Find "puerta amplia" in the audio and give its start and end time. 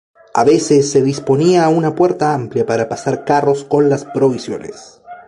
1.93-2.65